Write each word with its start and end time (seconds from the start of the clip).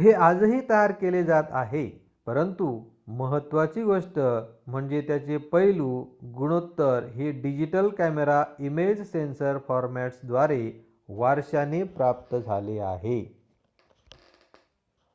हे 0.00 0.12
आजही 0.24 0.60
तयार 0.60 0.92
केले 0.92 1.22
जात 1.24 1.52
आहे 1.52 1.84
परंतु 2.26 2.66
महत्त्वाची 3.12 3.82
गोष्ट 3.82 4.18
म्हणजे 4.66 5.00
त्याचे 5.00 5.36
पैलू 5.52 5.88
गुणोत्तर 6.34 7.06
हे 7.14 7.30
डिजिटल 7.40 7.88
कॅमेरा 7.88 8.42
इमेज 8.58 9.02
सेन्सर 9.10 9.58
फॉरमॅट्सद्वारे 9.68 10.62
वारशाने 11.14 11.82
प्राप्त 11.96 12.36
झाले 12.36 12.78
आहे 12.86 13.20